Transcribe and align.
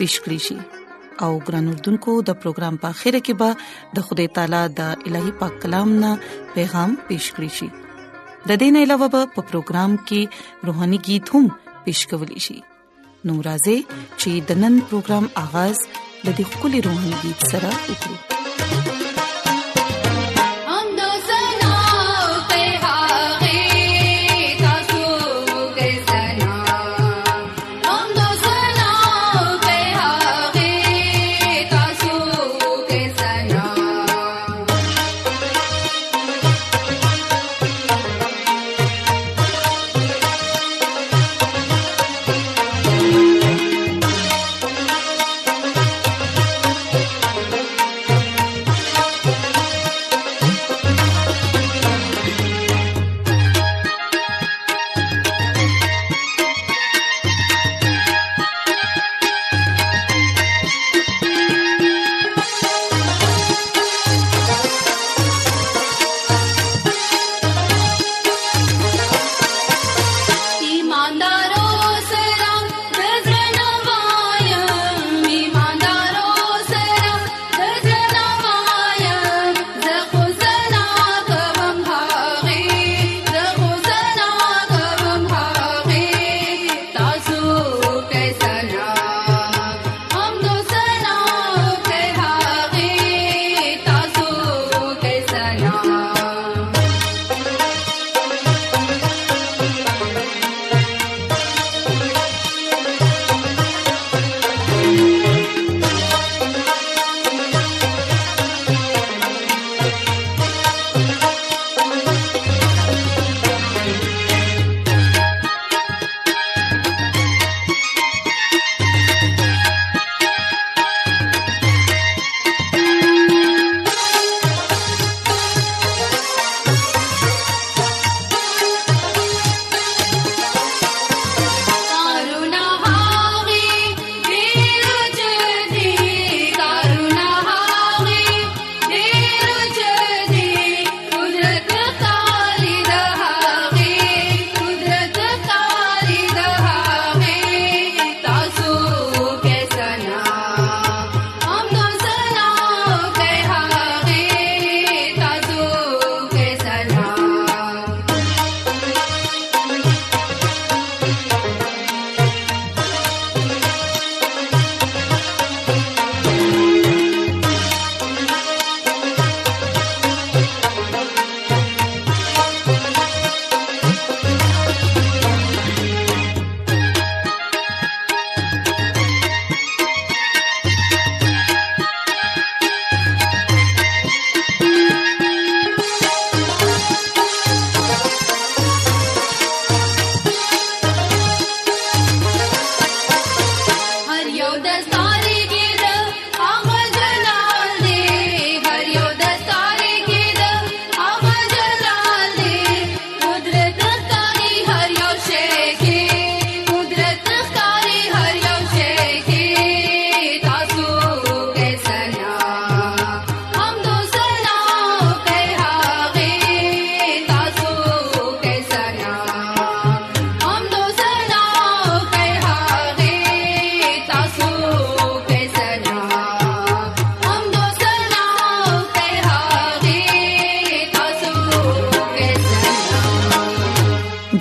پېښ 0.00 0.14
کړی 0.24 0.40
شي 0.46 0.56
او 1.24 1.30
ګران 1.46 1.66
اردوونکو 1.72 2.12
د 2.28 2.36
پروګرام 2.42 2.74
په 2.84 2.88
خیره 3.00 3.20
کې 3.26 3.34
به 3.42 3.48
د 3.98 4.06
خدای 4.06 4.28
تعالی 4.38 4.62
د 4.80 5.06
الهي 5.10 5.32
پاک 5.42 5.54
کلام 5.66 5.88
نه 6.04 6.10
پیغام 6.54 6.90
پېښ 7.08 7.24
کړی 7.36 7.50
شي 7.58 7.68
د 8.48 8.62
دین 8.64 8.76
علاوه 8.84 9.06
په 9.34 9.42
پروګرام 9.52 9.92
کې 10.10 10.20
روهاني 10.70 10.98
गीत 11.10 11.24
هم 11.36 11.44
پېښ 11.84 11.98
کول 12.10 12.30
شي 12.48 12.58
نو 13.28 13.32
راځي 13.50 13.78
چې 14.20 14.30
د 14.52 14.64
نن 14.64 14.74
پروګرام 14.90 15.24
آغاز 15.46 15.76
د 16.24 16.28
دې 16.36 16.44
خولي 16.58 16.78
روحاني 16.90 17.16
गीत 17.24 17.40
سره 17.54 17.68
وکړو 17.86 18.29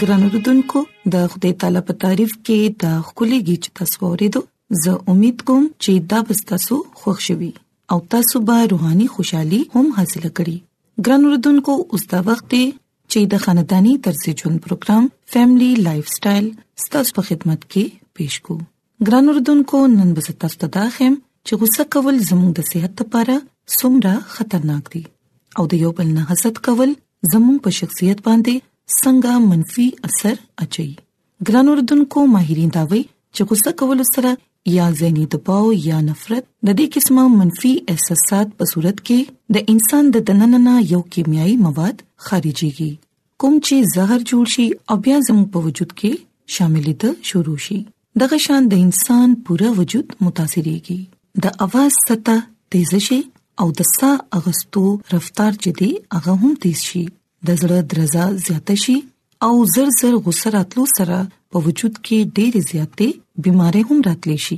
ګران 0.10 0.24
اوردونکو 0.28 0.80
د 1.14 1.26
خدای 1.32 1.52
تعالی 1.62 1.82
په 1.88 1.94
تعریف 2.04 2.32
کې 2.46 2.60
د 2.84 2.94
خوليږي 3.08 3.56
چې 3.64 3.70
تاسو 3.80 3.98
ورېدو 4.12 4.42
زه 4.84 4.94
امید 5.12 5.42
کوم 5.50 5.66
چې 5.84 5.92
دا 6.14 6.20
به 6.30 6.38
تاسو 6.52 6.76
خوښ 7.00 7.18
شي 7.26 7.50
او 7.96 7.98
تاسو 8.14 8.36
به 8.48 8.58
روحاني 8.72 9.06
خوشحالي 9.18 9.60
هم 9.76 9.86
حاصل 9.98 10.24
کړئ 10.38 10.58
ګران 11.08 11.22
اوردونکو 11.28 11.74
اوس 11.98 12.04
دا 12.14 12.20
وخت 12.30 12.46
دی 12.54 12.62
چې 13.12 13.20
د 13.34 13.44
خاندانی 13.44 13.94
طرز 14.08 14.22
ژوند 14.40 14.58
پروګرام 14.66 15.04
فیملی 15.36 15.70
لایف 15.90 16.08
سټایل 16.16 16.48
ستاسو 16.86 17.10
په 17.18 17.24
خدمت 17.30 17.62
کې 17.72 17.86
پیښ 18.22 18.34
کو 18.48 18.54
ګران 19.10 19.26
اوردونکو 19.34 19.78
نن 19.98 20.10
به 20.22 20.38
تاسو 20.46 20.56
ته 20.64 20.68
داخم 20.80 21.14
چې 21.46 21.54
غوسه 21.62 21.88
کول 21.98 22.18
زموږ 22.30 22.52
د 22.62 22.68
صحت 22.72 22.94
لپاره 23.06 23.36
څومره 23.78 24.14
خطرناک 24.38 24.92
دي 24.96 25.04
او 25.60 25.68
د 25.76 25.84
یو 25.88 25.94
بل 26.02 26.10
نه 26.18 26.28
حسد 26.32 26.64
کول 26.70 26.92
زموږ 27.34 27.56
په 27.70 27.78
شخصیت 27.82 28.28
باندې 28.30 28.66
څنګه 29.02 29.32
منفي 29.50 29.86
اثر 30.08 30.36
اچي 30.66 30.90
ګران 31.48 31.68
اردوونکو 31.74 32.20
ماهرین 32.36 32.70
دا 32.78 32.84
وایي 32.92 33.04
چې 33.36 33.42
غوسه 33.52 33.72
کول 33.82 34.00
سره 34.16 34.32
یا 34.78 34.86
ذهني 35.02 35.26
دباو 35.36 35.68
یا 35.90 35.98
نفرت 36.10 36.44
د 36.70 36.72
دې 36.80 36.88
قسمه 36.96 37.24
منفي 37.42 37.74
احساسات 37.94 38.48
په 38.62 38.66
صورت 38.72 38.98
کې 39.08 39.20
د 39.58 39.72
انسان 39.76 40.04
د 40.16 40.26
دنننه 40.32 40.74
یو 40.94 41.02
کیمیاوي 41.16 41.56
مواد 41.68 41.98
خارجيږي 42.26 42.92
کوم 43.44 43.56
چې 43.66 43.76
زهر 43.98 44.20
جوړ 44.32 44.46
شي 44.56 44.68
او 44.94 45.00
بیا 45.08 45.18
زموږ 45.28 45.48
په 45.56 45.60
وجود 45.68 45.92
کې 46.02 46.14
شاملې 46.56 46.94
ده 47.02 47.10
شروع 47.32 47.58
شي 47.68 47.78
دغه 48.24 48.38
شان 48.48 48.62
د 48.74 48.84
انسان 48.88 49.30
پوره 49.50 49.70
وجود 49.82 50.08
متاثرېږي 50.24 51.00
د 51.44 51.46
اواز 51.68 51.94
سطح 52.08 52.38
تیز 52.74 52.92
شي 53.08 53.20
او 53.64 53.68
د 53.80 53.88
ساه 53.98 54.16
اغستو 54.42 54.84
رفتار 55.16 55.52
چې 55.64 55.72
دی 55.80 55.90
هغه 56.18 56.34
هم 56.42 56.54
تیز 56.66 56.80
شي 56.90 57.04
د 57.48 57.60
زړه 57.62 57.78
درزا 57.92 58.24
زیاته 58.48 58.76
شي 58.86 58.96
او 59.48 59.54
زر 59.76 59.90
زر 60.00 60.14
غوسه 60.26 60.48
راتلو 60.56 60.84
سره 60.98 61.18
په 61.52 61.58
وجود 61.66 61.96
کې 62.06 62.18
ډېرې 62.38 62.62
زیاتې 62.72 63.08
بيمارۍ 63.46 63.84
هم 63.92 63.98
راتلی 64.10 64.38
شي 64.48 64.58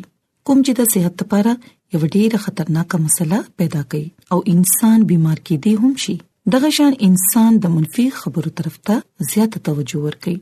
کوم 0.49 0.59
چې 0.65 0.71
د 0.79 0.81
صحت 0.93 1.13
لپاره 1.23 1.51
یو 1.95 2.01
ډېر 2.15 2.31
خطرناک 2.47 2.89
مسله 3.05 3.37
پیدا 3.61 3.81
کوي 3.91 4.09
او 4.35 4.39
انسان 4.55 4.99
بیمار 5.13 5.37
کېدی 5.47 5.73
هم 5.83 5.93
شي 6.07 6.15
دغه 6.57 6.69
شان 6.79 6.93
انسان 7.09 7.51
د 7.63 7.73
منفي 7.77 8.05
خبرو 8.19 8.53
طرف 8.61 8.75
ته 8.91 8.95
زیاته 9.31 9.57
توجه 9.71 9.97
ورکړي 10.05 10.37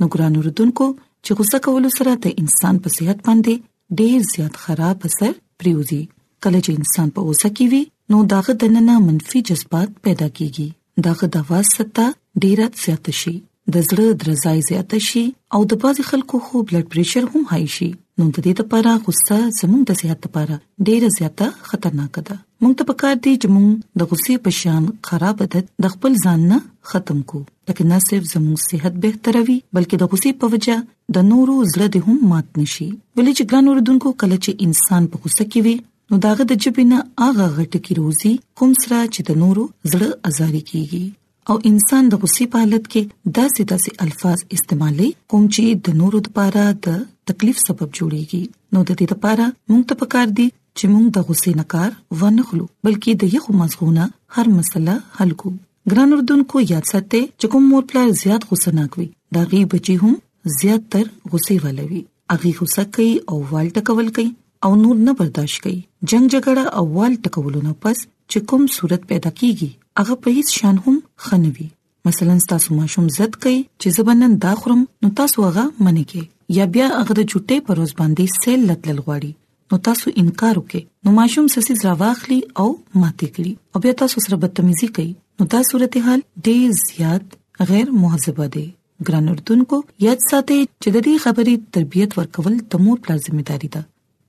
نو 0.00 0.04
ګران 0.14 0.38
وردونکو 0.40 0.86
چې 1.24 1.32
غوسه 1.40 1.56
کول 1.68 1.90
سره 1.98 2.12
د 2.26 2.40
انسان 2.44 2.74
په 2.84 2.96
صحت 2.98 3.18
باندې 3.30 3.68
ډېر 4.00 4.18
زیات 4.34 4.62
خراب 4.64 5.08
اثر 5.10 5.32
پریوزي 5.62 6.02
کله 6.46 6.58
چې 6.64 6.80
انسان 6.80 7.14
په 7.16 7.28
غوسه 7.30 7.48
کې 7.48 7.72
وي 7.72 7.82
نو 8.14 8.22
داغه 8.34 8.58
دننه 8.64 9.00
منفي 9.08 9.40
جذبات 9.50 9.98
پیدا 10.08 10.28
کیږي 10.38 10.68
دغه 11.08 11.26
د 11.34 11.46
واسطه 11.50 12.06
ډیره 12.44 12.66
زیات 12.84 13.06
شي 13.20 13.34
د 13.74 13.84
زړه 13.88 14.06
درزای 14.22 14.60
زیات 14.68 14.90
شي 15.08 15.22
او 15.56 15.60
د 15.72 15.82
بازي 15.82 16.02
خلکو 16.10 16.36
خو 16.46 16.56
بلډ 16.70 16.84
پريشر 16.94 17.24
هم 17.34 17.42
هاي 17.52 17.66
شي 17.76 17.88
نو 18.18 18.26
د 18.36 18.38
دې 18.44 18.54
لپاره 18.60 18.94
غوسه 19.06 19.38
زموږ 19.58 19.80
د 19.90 19.98
صحت 20.00 20.20
لپاره 20.28 20.56
ډیره 20.86 21.08
زیاته 21.18 21.46
خطرناک 21.70 22.14
ده 22.30 22.36
موږ 22.62 22.72
ته 22.80 22.88
پکار 22.90 23.14
دی 23.26 23.34
چې 23.40 23.48
موږ 23.54 23.68
د 24.02 24.10
غوسې 24.10 24.34
په 24.48 24.56
شان 24.60 24.82
خراب 25.10 25.42
عادت 25.46 25.66
د 25.84 25.94
خپل 25.94 26.12
ځان 26.24 26.40
نه 26.54 26.58
ختم 26.92 27.22
کو 27.32 27.42
ترکه 27.68 27.86
نه 27.92 27.98
صرف 28.08 28.28
زموږ 28.34 28.58
صحت 28.66 28.98
بهتروي 29.06 29.58
بلکې 29.78 30.02
د 30.02 30.10
غوسې 30.10 30.42
په 30.44 30.56
وجه 30.56 31.18
د 31.18 31.28
نورو 31.30 31.56
زړه 31.74 31.94
د 31.94 32.08
هم 32.08 32.18
مات 32.34 32.48
نشي 32.62 32.88
ولې 32.90 33.32
چې 33.38 33.44
ګران 33.52 33.72
اوردونکو 33.72 34.16
کله 34.24 34.40
چې 34.42 34.68
انسان 34.68 35.08
په 35.14 35.24
غوسه 35.24 35.48
کې 35.52 35.66
وي 35.68 35.76
نو 36.12 36.18
داغه 36.22 36.44
د 36.50 36.56
جبینه 36.62 36.96
اغه 37.24 37.44
غټکی 37.56 37.94
روزي 37.98 38.30
کوم 38.60 38.70
سره 38.82 38.96
چې 39.14 39.20
د 39.28 39.36
نورو 39.42 39.64
زړه 39.92 40.08
ازاري 40.30 40.62
کیږي 40.70 41.04
او 41.50 41.56
انسان 41.70 42.04
د 42.12 42.20
غصې 42.24 42.44
په 42.54 42.62
حالت 42.62 42.84
کې 42.94 43.02
داسې 43.38 43.62
داسې 43.70 43.90
الفاظ 44.06 44.38
استعمالي 44.56 45.08
کوم 45.34 45.44
چې 45.54 45.64
د 45.88 46.00
نورو 46.00 46.18
لپاره 46.26 46.64
د 46.88 46.96
تکلیف 47.32 47.56
سبب 47.66 47.88
جوړيږي 47.98 48.42
نو 48.72 48.78
د 48.90 49.00
دې 49.02 49.06
لپاره 49.16 49.44
موږ 49.70 49.82
ته 49.92 49.98
پکار 50.02 50.26
دي 50.40 50.46
چې 50.78 50.84
موږ 50.92 51.06
د 51.18 51.26
غصې 51.28 51.52
نکار 51.60 51.90
ونخلو 52.24 52.66
بلکې 52.84 53.12
د 53.20 53.22
یو 53.38 53.44
مزغونه 53.62 54.04
هر 54.38 54.46
مسله 54.58 54.94
حل 55.20 55.30
کو 55.44 55.48
ګران 55.94 56.10
اردن 56.20 56.40
کو 56.54 56.66
یاد 56.72 56.84
ساتئ 56.92 57.22
چې 57.38 57.52
کوم 57.54 57.64
مور 57.76 57.82
پلا 57.92 58.02
زیات 58.24 58.42
غصه 58.52 58.74
نه 58.80 58.86
کوي 58.98 59.08
دا 59.38 59.42
غي 59.54 59.62
بچي 59.74 59.94
هم 60.04 60.18
زیات 60.60 60.90
تر 60.96 61.06
غصې 61.08 61.64
ولوي 61.64 62.02
اغي 62.38 62.52
غصه 62.62 62.88
کوي 62.98 63.12
او 63.30 63.36
والټه 63.42 63.90
کول 63.90 64.14
کوي 64.20 64.30
او 64.64 64.74
نور 64.76 64.96
نه 65.06 65.12
برداشت 65.18 65.58
کوي 65.64 65.76
جنگ 66.12 66.26
جګړه 66.34 66.64
او 66.76 66.84
وال 66.96 67.14
ټکولونه 67.26 67.70
پس 67.82 67.98
چې 68.30 68.38
کوم 68.50 68.62
صورت 68.78 69.02
پیدا 69.10 69.30
کیږي 69.40 69.68
هغه 70.00 70.14
په 70.24 70.28
هیڅ 70.36 70.48
شان 70.58 70.76
هم 70.84 70.96
خنوي 71.28 71.68
مثلا 72.08 72.34
تاسو 72.50 72.68
ماشوم 72.80 73.06
زد 73.16 73.32
کوي 73.44 73.60
چې 73.80 73.88
زبنن 73.98 74.32
دا 74.44 74.50
خرم 74.64 74.82
نو 75.04 75.08
تاسو 75.20 75.38
هغه 75.48 75.64
منی 75.86 76.04
کې 76.10 76.22
یا 76.60 76.64
بیا 76.74 76.86
هغه 76.98 77.12
د 77.18 77.22
چټې 77.32 77.56
پر 77.68 77.78
روز 77.80 77.94
باندې 78.00 78.44
سیل 78.44 78.60
لتل 78.72 78.98
غواړي 79.06 79.32
نو 79.74 79.80
تاسو 79.88 80.06
انکار 80.22 80.54
وکې 80.62 80.80
نو 81.08 81.14
ماشوم 81.20 81.46
سسي 81.54 81.76
زراواخلي 81.82 82.38
او 82.64 82.68
ماتې 82.72 83.32
کړي 83.36 83.52
او 83.72 83.82
بیا 83.86 83.94
تاسو 84.02 84.24
سره 84.26 84.40
بدتمیزي 84.44 84.88
کوي 84.98 85.10
نو 85.38 85.46
دا 85.54 85.60
صورتحال 85.70 86.20
ډېر 86.26 86.82
زیات 86.82 87.70
غیر 87.72 87.94
مهذبه 88.02 88.50
دی 88.58 88.66
ګرانوردونکو 89.08 89.80
یاد 90.08 90.28
ساتئ 90.30 90.60
چې 90.60 90.98
د 90.98 91.06
دې 91.08 91.26
خبرې 91.26 91.72
تربيت 91.78 92.18
ورکول 92.20 92.60
د 92.74 92.86
مور 92.88 93.02
پر 93.08 93.16
ځمېداري 93.16 93.72
ده 93.78 93.84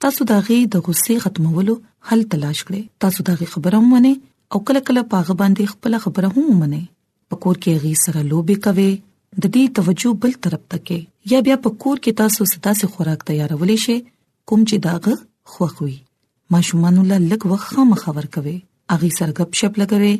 تاسو 0.05 0.25
دا 0.29 0.35
غي 0.45 0.55
د 0.73 0.79
غصې 0.85 1.15
ختمولو 1.23 1.73
حل 2.11 2.21
تلاش 2.33 2.59
کړئ 2.67 2.79
تاسو 3.03 3.23
دا 3.25 3.33
غي 3.39 3.47
خبره 3.49 3.79
مونږ 3.89 4.13
او 4.55 4.61
کله 4.69 4.79
کله 4.87 5.03
پاغه 5.11 5.33
باندې 5.41 5.73
خپل 5.73 5.97
خبره 6.05 6.29
هم 6.37 6.47
مونږ 6.61 6.79
پکور 7.33 7.59
کې 7.63 7.83
غي 7.83 7.91
سره 8.05 8.23
لوبې 8.31 8.57
کوي 8.67 8.87
د 9.43 9.45
دې 9.55 9.65
توجه 9.79 10.13
بل 10.23 10.33
طرف 10.45 10.63
ته 10.71 10.79
کې 10.87 11.33
یا 11.33 11.41
بیا 11.49 11.57
پکور 11.67 12.01
کې 12.03 12.17
تاسو 12.21 12.47
ستاسو 12.53 12.89
خوراک 12.95 13.25
تیارولې 13.27 13.83
شي 13.85 13.97
کوم 14.49 14.63
چې 14.71 14.85
داغه 14.87 15.13
خوخوي 15.53 15.93
ماشومان 16.57 16.97
له 17.11 17.19
لګ 17.27 17.53
وخه 17.53 17.87
مخور 17.91 18.29
کوي 18.37 18.55
اغي 18.97 19.11
سرګپ 19.19 19.61
شپ 19.61 19.79
لګوي 19.83 20.15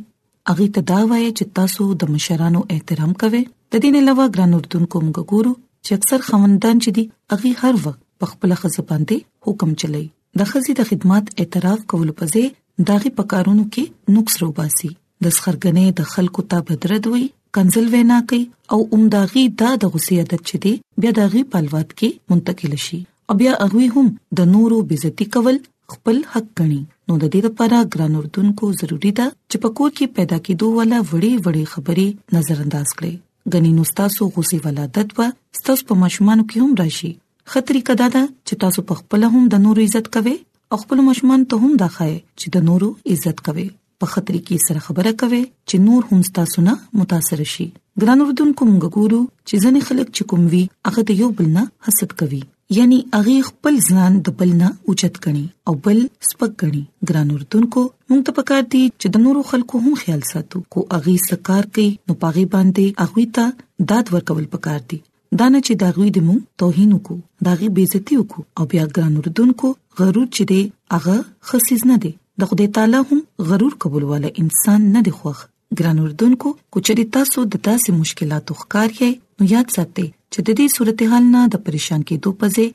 اغي 0.56 0.70
تداوای 0.78 1.26
چې 1.38 1.56
تاسو 1.64 1.90
د 2.06 2.14
مشرانو 2.18 2.64
احترام 2.78 3.18
کوي 3.26 3.42
د 3.42 3.82
دې 3.82 3.90
نه 3.98 4.06
علاوه 4.06 4.32
ګران 4.38 4.56
اردوونکو 4.60 5.04
موږ 5.10 5.30
ګورو 5.36 5.58
چې 5.86 6.00
اکثر 6.00 6.28
خوندان 6.30 6.86
چې 6.86 6.98
دي 7.00 7.10
اغي 7.38 7.56
هر 7.66 7.84
وخت 7.86 8.02
په 8.22 8.26
خپل 8.32 8.52
خزه 8.62 8.84
باندې 8.90 9.18
حکم 9.48 9.70
چلای 9.84 10.06
د 10.42 10.50
خزي 10.54 10.74
د 10.80 10.90
خدمات 10.90 11.26
اعتراف 11.44 11.80
کول 11.94 12.10
پځې 12.22 12.44
داغي 12.90 13.10
پکارونو 13.20 13.64
کې 13.76 13.84
نقص 14.18 14.34
روباسي 14.44 14.90
د 15.28 15.36
سخرګنې 15.38 15.86
د 16.02 16.10
خلکو 16.14 16.42
ته 16.54 16.58
بدرد 16.70 17.04
وي 17.14 17.24
کنزل 17.58 17.88
وینا 17.94 18.18
کوي 18.32 18.42
او 18.76 18.80
عمداغي 18.98 19.44
دا 19.62 19.72
د 19.84 19.94
غصې 19.94 20.16
عادت 20.26 20.42
چدي 20.52 20.74
بیا 21.06 21.12
داغي 21.20 21.44
پالوات 21.56 21.90
کې 21.98 22.10
منتقل 22.34 22.74
شي 22.86 23.00
او 23.32 23.38
بیا 23.42 23.54
هغه 23.64 23.88
هم 23.98 24.08
د 24.42 24.50
نورو 24.54 24.78
بيزتي 24.92 25.26
کول 25.38 25.58
خپل 25.96 26.18
حق 26.36 26.48
غني 26.62 26.80
نو 27.08 27.18
د 27.22 27.26
دې 27.34 27.42
لپاره 27.48 27.80
ګران 27.96 28.14
اردوونکو 28.20 28.72
ضروری 28.84 29.12
ده 29.22 29.28
چې 29.50 29.64
په 29.66 29.70
کور 29.80 29.90
کې 29.98 30.16
پیدا 30.20 30.38
کېدو 30.46 30.68
ولا 30.78 31.00
وړي 31.12 31.34
وړي 31.46 31.64
خبرې 31.74 32.40
نظر 32.40 32.64
انداز 32.68 32.94
کړي 32.94 33.58
غني 33.58 33.74
نو 33.80 33.90
تاسو 34.02 34.30
غصې 34.38 34.70
ولادت 34.70 35.18
و 35.18 35.30
تاسو 35.70 35.90
په 35.92 36.02
مشمانو 36.06 36.48
کې 36.50 36.68
هم 36.68 36.82
راشي 36.84 37.12
خطرې 37.50 37.82
کدا 37.90 38.08
ده 38.16 38.24
چې 38.48 38.54
تاسو 38.64 38.80
په 38.92 38.96
خپل 39.02 39.22
هم 39.34 39.44
د 39.54 39.62
نورو 39.68 39.80
عزت 39.90 40.08
کوئ 40.18 40.34
او 40.72 40.78
خپل 40.82 40.98
مشمن 41.10 41.42
ته 41.54 41.66
هم 41.66 41.72
داخای 41.84 42.14
چې 42.40 42.48
د 42.58 42.68
نورو 42.70 42.88
عزت 43.16 43.38
کوئ 43.50 43.68
په 44.00 44.06
خطرې 44.14 44.42
کې 44.48 44.58
سره 44.68 44.80
خبره 44.88 45.12
کوئ 45.24 45.42
چې 45.70 45.76
نور 45.90 46.02
هم 46.12 46.20
تاسو 46.40 46.60
نه 46.70 46.74
متاثر 47.02 47.40
شي 47.56 47.68
ګران 48.02 48.20
وردونکو 48.24 48.62
موږ 48.72 48.86
ګورو 48.96 49.22
چې 49.48 49.56
ځنې 49.64 49.82
خلک 49.90 50.08
چې 50.16 50.24
کوم 50.34 50.44
وی 50.56 50.64
هغه 50.90 51.02
د 51.12 51.22
یو 51.24 51.30
بل 51.40 51.48
نه 51.60 51.64
حسد 51.90 52.12
کوي 52.24 52.42
یعنی 52.78 52.98
اغه 53.20 53.36
خپل 53.50 53.74
ځان 53.94 54.12
د 54.28 54.36
بل 54.42 54.52
نه 54.62 54.68
اوچت 54.92 55.14
کړي 55.26 55.46
او 55.68 55.74
بل 55.88 56.00
سپک 56.30 56.52
کړي 56.62 56.84
ګران 57.12 57.28
اردوونکو 57.38 57.82
موږ 58.10 58.22
ته 58.30 58.38
پکار 58.42 58.64
دي 58.76 58.84
چې 59.00 59.08
د 59.16 59.26
نورو 59.28 59.42
خلکو 59.52 59.76
هم 59.88 59.94
خیال 60.04 60.22
ساتو 60.34 60.58
کو 60.76 60.80
اغه 61.00 61.16
سکار 61.30 61.64
کوي 61.78 61.90
نو 62.06 62.14
پاغي 62.26 62.46
باندې 62.56 63.00
اغه 63.08 63.30
ته 63.40 63.92
داد 63.94 64.14
ورکول 64.16 64.50
پکار 64.56 64.80
دي 64.94 65.00
دا 65.40 65.46
نه 65.54 65.60
چې 65.68 65.74
دا 65.82 65.90
غوي 65.96 66.10
د 66.16 66.20
مون 66.30 66.40
توهین 66.62 66.90
وکړو 66.94 67.18
دا 67.48 67.54
غي 67.60 67.68
بیزتی 67.78 68.14
وکړو 68.18 68.42
او 68.58 68.64
بیا 68.72 68.84
ګران 68.96 69.14
وردونکو 69.20 69.68
غرور 70.00 70.26
چې 70.36 70.44
دی 70.52 70.62
هغه 70.96 71.16
خصيز 71.52 71.82
نه 71.92 71.98
دی 72.06 72.12
د 72.44 72.50
خدای 72.50 72.68
تعالی 72.78 73.02
هم 73.12 73.20
غرور 73.52 73.74
قبول 73.86 74.04
والا 74.12 74.30
انسان 74.44 74.82
نه 74.96 75.02
دی 75.10 75.14
خوخ 75.20 75.40
ګران 75.78 75.98
وردونکو 76.06 76.48
کچري 76.78 77.06
تاسو 77.20 77.46
د 77.56 77.64
تاسو 77.70 77.90
مشکلاتو 78.02 78.54
ښکار 78.62 78.90
یې 79.02 79.10
نو 79.42 79.54
یاد 79.54 79.74
ساتئ 79.78 80.08
چې 80.32 80.40
د 80.48 80.50
دې 80.58 80.68
صورتحال 80.78 81.24
نه 81.38 81.42
د 81.56 81.64
پریشان 81.70 82.02
کېدو 82.10 82.30
پځې 82.42 82.66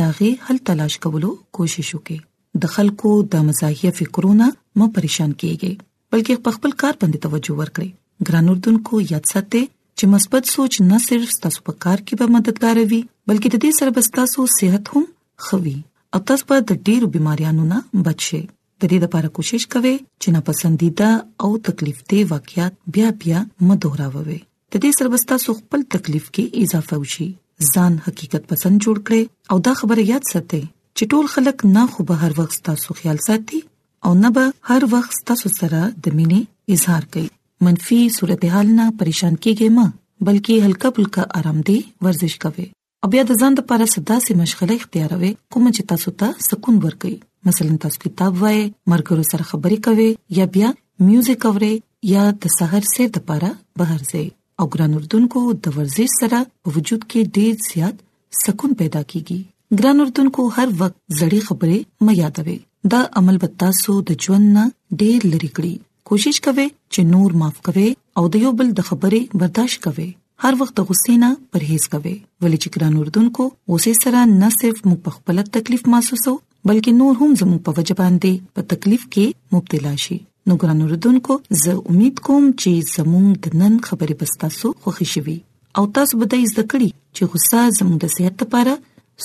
دا 0.00 0.08
غي 0.20 0.30
حل 0.48 0.58
تلاش 0.70 0.98
کولو 1.06 1.30
کوشش 1.60 1.90
وکړئ 1.98 2.62
د 2.64 2.76
خلکو 2.78 3.12
د 3.36 3.46
مزاحیه 3.50 3.92
فکرونه 4.00 4.50
مو 4.78 4.90
پریشان 4.98 5.30
کیږي 5.32 6.16
بلکې 6.16 6.58
خپل 6.58 6.76
کار 6.82 6.98
باندې 7.04 7.28
توجه 7.28 7.62
ورکړئ 7.62 8.30
ګران 8.30 8.52
وردونکو 8.52 9.06
یاد 9.12 9.32
ساتئ 9.32 9.64
چې 9.98 10.04
مثبت 10.14 10.44
سوچ 10.54 10.74
نه 10.90 10.98
صرف 11.08 11.30
تاسو 11.42 11.60
په 11.66 11.74
کار 11.84 11.98
کې 12.06 12.14
به 12.22 12.26
مددگار 12.34 12.76
وي 12.90 13.00
بلکې 13.28 13.48
د 13.52 13.56
دې 13.64 13.70
سره 13.78 13.90
به 13.96 14.02
تاسو 14.18 14.40
صحت 14.56 14.84
هم 14.94 15.04
خوي 15.44 15.76
او 16.16 16.20
تاسو 16.30 16.44
به 16.50 16.56
د 16.70 16.82
ډیرو 16.90 17.06
بيماريانو 17.14 17.64
نه 17.72 17.78
بچئ 18.08 18.40
د 18.80 18.82
دې 18.90 18.98
لپاره 19.06 19.28
کوشش 19.38 19.62
کوئ 19.74 19.92
چې 20.22 20.28
نه 20.34 20.40
پسندیده 20.48 21.10
او 21.42 21.50
تکلیف 21.68 21.98
دې 22.10 22.20
واقعیات 22.32 22.74
بیا 22.96 23.08
بیا 23.22 23.40
مدوراووي 23.70 24.38
د 24.72 24.74
دې 24.82 24.90
سره 24.98 25.08
به 25.14 25.20
تاسو 25.32 25.50
خپل 25.60 25.80
تکلیف 25.96 26.26
کې 26.34 26.44
اضافه 26.68 26.94
وشي 27.04 27.28
ځان 27.72 27.92
حقیقت 28.08 28.42
پسند 28.50 28.76
جوړ 28.88 28.96
کړئ 29.06 29.22
او 29.54 29.62
دا 29.70 29.74
خبره 29.80 30.02
یاد 30.12 30.24
ساتئ 30.32 30.62
چې 30.96 31.04
ټول 31.14 31.26
خلک 31.36 31.58
نه 31.78 31.82
خو 31.94 32.08
به 32.12 32.22
هر 32.26 32.32
وخت 32.42 32.60
تاسو 32.70 32.98
خیال 33.00 33.18
ساتي 33.30 33.62
او 34.08 34.12
نه 34.22 34.30
به 34.40 34.74
هر 34.74 34.82
وخت 34.94 35.18
تاسو 35.32 35.54
سره 35.60 35.80
د 36.04 36.06
مینې 36.20 36.78
اظهار 36.78 37.04
کوي 37.16 37.30
منفي 37.64 37.98
صورتحال 38.16 38.66
نه 38.78 38.84
پریشان 39.02 39.34
کیږئ 39.44 39.68
ما 39.76 39.84
بلکې 40.26 40.54
هلکا 40.66 40.88
پلکا 40.96 41.22
آرام 41.38 41.58
دي 41.68 41.76
ورزش 42.06 42.34
کوئ 42.42 42.66
او 43.06 43.08
بیا 43.14 43.22
د 43.28 43.38
ځان 43.44 43.56
لپاره 43.60 43.86
صدا 43.92 44.16
سي 44.24 44.34
مشغله 44.40 44.76
اختیاروي 44.80 45.30
کوم 45.56 45.68
چې 45.76 45.86
تاسو 45.92 46.12
ته 46.22 46.34
سکون 46.48 46.80
ورکړي 46.84 47.16
مثلا 47.50 47.78
تاسو 47.86 48.02
کتاب 48.04 48.42
وای 48.42 48.60
مرګرو 48.94 49.24
سره 49.32 49.48
خبرې 49.50 49.78
کوي 49.88 50.08
یا 50.40 50.48
بیا 50.58 50.70
میوزیک 51.06 51.46
اوري 51.52 51.72
یا 52.12 52.26
د 52.44 52.52
سحر 52.58 52.86
سیر 52.94 53.08
لپاره 53.16 53.52
بهر 53.82 54.04
ځئ 54.12 54.26
او 54.62 54.68
ګران 54.76 54.98
اردوونکو 55.00 55.44
د 55.66 55.76
ورزش 55.80 56.18
سره 56.20 56.42
وجود 56.76 57.08
کې 57.10 57.34
ډېر 57.38 57.68
زیات 57.68 58.06
سکون 58.42 58.76
پیدا 58.84 59.02
کیږي 59.12 59.80
ګران 59.82 60.06
اردوونکو 60.06 60.48
هر 60.58 60.76
وخت 60.84 60.96
زړې 61.20 61.50
خبرې 61.50 62.06
مې 62.06 62.22
یادوي 62.22 62.58
دا 62.96 63.00
عمل 63.22 63.42
بتاسو 63.46 64.00
د 64.12 64.20
ژوند 64.26 64.50
نه 64.58 64.66
ډېر 64.72 65.36
لری 65.36 65.52
کړی 65.60 65.74
کوشش 66.10 66.38
کوئ 66.46 66.64
چې 66.94 67.02
نور 67.12 67.30
معاف 67.40 67.56
کوئ 67.68 67.86
او 68.20 68.22
د 68.34 68.42
یو 68.46 68.50
بل 68.58 68.68
د 68.80 68.84
خبرې 68.88 69.20
برداشت 69.42 69.78
کوئ 69.86 70.04
هر 70.44 70.58
وخت 70.60 70.82
غصې 70.90 71.14
نه 71.22 71.30
پرهیز 71.56 71.86
کوئ 71.94 72.12
ولې 72.42 72.60
چې 72.64 72.74
ګران 72.76 72.98
اردوونکو 73.00 73.46
غصې 73.72 73.94
سره 74.02 74.20
نه 74.36 74.50
صرف 74.58 74.84
مو 74.90 74.94
په 75.08 75.14
خپل 75.16 75.42
تکلیف 75.58 75.82
محسوسو 75.96 76.34
بلکې 76.70 76.94
نور 77.00 77.18
هم 77.24 77.34
زموږ 77.40 77.64
په 77.70 77.80
وجبان 77.80 78.20
دي 78.26 78.32
په 78.58 78.68
تکلیف 78.74 79.08
کې 79.14 79.56
مبتلا 79.58 79.94
شي 80.06 80.18
نو 80.50 80.58
ګران 80.64 80.84
اوردونکو 80.86 81.38
زه 81.64 81.74
امید 81.94 82.22
کوم 82.28 82.46
چې 82.52 82.94
زموږ 82.94 83.44
د 83.48 83.60
نن 83.64 83.82
خبرې 83.88 84.22
پستاسو 84.24 84.72
خوښی 84.78 85.10
شوي 85.16 85.36
او 85.80 85.84
تاسو 86.00 86.20
به 86.24 86.30
د 86.32 86.36
دې 86.36 86.56
ذکرې 86.56 87.00
چې 87.18 87.36
غصه 87.36 87.78
زموږ 87.78 88.02
د 88.04 88.16
صحت 88.18 88.46
لپاره 88.46 88.76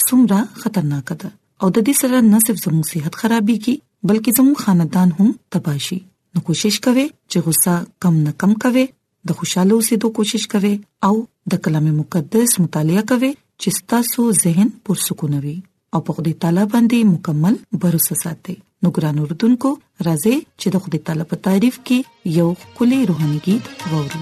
څومره 0.06 0.42
خطرناک 0.66 1.16
ده 1.18 1.34
او 1.34 1.76
د 1.80 1.92
دې 1.92 2.04
سره 2.04 2.26
نه 2.36 2.44
صرف 2.48 2.66
زموږ 2.68 2.94
صحت 2.96 3.22
خرابې 3.26 3.68
کی 3.68 3.80
بلکې 4.12 4.40
زموږ 4.40 4.68
خاندان 4.68 5.16
هم 5.20 5.36
تباشي 5.58 6.02
نو 6.34 6.40
کوشش 6.48 6.76
کوئ 6.88 7.04
چې 7.30 7.38
غوسه 7.46 7.74
کم 8.04 8.16
نه 8.26 8.32
کم 8.44 8.52
کوئ 8.64 8.84
د 9.30 9.38
خوشاله 9.40 9.74
اوسېدو 9.76 10.08
کوشش 10.20 10.44
کوئ 10.54 10.72
او 11.08 11.14
د 11.54 11.62
کلام 11.66 11.86
مقدس 12.00 12.52
مطالعه 12.66 13.04
کوئ 13.10 13.32
چې 13.62 13.70
تاسو 13.94 14.22
ذهن 14.44 14.68
پر 14.90 14.98
سکون 15.06 15.34
وي 15.46 15.56
او 15.98 16.02
په 16.10 16.20
خدای 16.20 16.34
تعالی 16.46 16.64
باندې 16.74 16.98
مکمل 17.14 17.56
باور 17.82 17.96
ساتئ 18.08 18.56
نو 18.82 18.88
ګران 18.96 19.16
اوردونکو 19.26 19.70
راځي 20.08 20.36
چې 20.60 20.68
د 20.78 20.88
خدای 20.88 21.04
تعالی 21.12 21.26
په 21.34 21.42
تعریف 21.50 21.76
کې 21.88 21.98
یو 22.40 22.50
کلی 22.80 23.00
روحاني 23.12 23.40
गीत 23.50 23.64
ووري 23.96 24.22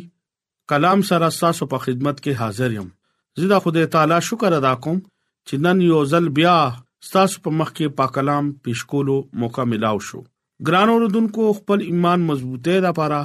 کلام 0.73 1.03
سره 1.09 1.29
تاسو 1.41 1.67
په 1.73 1.83
خدمت 1.87 2.21
کې 2.21 2.41
حاضر 2.43 2.77
یم 2.77 2.87
زه 3.41 3.51
د 3.53 3.63
خدای 3.65 3.89
تعالی 3.95 4.19
شکر 4.29 4.57
ادا 4.59 4.73
کوم 4.87 4.99
چې 5.49 5.65
نن 5.67 5.83
یو 5.87 6.01
ځل 6.15 6.31
بیا 6.39 6.55
تاسو 7.15 7.43
په 7.47 7.57
مخ 7.59 7.71
کې 7.73 7.97
پاک 7.99 8.13
کلام 8.19 8.47
پېښ 8.51 8.93
کولو 8.93 9.17
موقع 9.43 9.65
ملاو 9.75 10.05
شو 10.11 10.21
ګران 10.69 10.93
اوردونکو 10.93 11.49
خپل 11.59 11.83
ایمان 11.87 12.23
مضبوطه 12.29 12.79
ده 12.85 12.93
پاره 13.01 13.23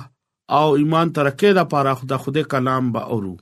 او 0.59 0.65
ایمان 0.83 1.13
ترقه 1.19 1.53
ده 1.59 1.65
پاره 1.75 1.95
خدا 2.03 2.19
خدای 2.27 2.49
کلام 2.57 2.91
به 2.97 3.15
اورو 3.15 3.33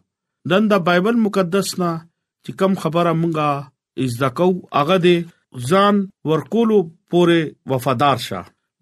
دن 0.53 0.69
د 0.73 0.85
بایبل 0.89 1.19
مقدس 1.27 1.73
نا 1.83 1.89
چې 2.05 2.63
کم 2.63 2.79
خبره 2.85 3.17
مونږه 3.23 4.07
از 4.07 4.21
دکو 4.23 4.49
هغه 4.55 4.99
دې 5.07 5.17
ځان 5.69 5.95
ورکولو 6.31 6.79
پورې 7.15 7.41
وفادار 7.75 8.17
شه 8.27 8.41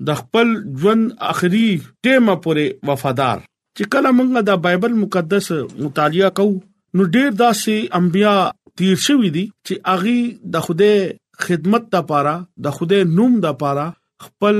د 0.08 0.18
خپل 0.20 0.49
ژوند 0.82 1.04
اخري 1.32 1.66
ټیمه 2.02 2.35
پورې 2.44 2.66
وفادار 2.90 3.38
چې 3.76 3.85
کله 3.96 4.11
موږ 4.18 4.28
د 4.50 4.62
بایبل 4.66 4.92
مقدس 5.02 5.46
مطالعه 5.85 6.30
کوو 6.40 6.54
نو 6.99 7.02
ډیر 7.16 7.28
داسې 7.42 7.75
انبیا 8.00 8.35
تیر 8.80 8.96
شوی 9.06 9.30
دي 9.37 9.44
چې 9.66 9.75
اغي 9.94 10.18
د 10.56 10.66
خوده 10.68 10.92
خدمت 11.46 11.85
لپاره 11.96 12.35
د 12.66 12.76
خوده 12.78 12.99
نوم 13.20 13.32
لپاره 13.46 13.87
خپل 14.26 14.56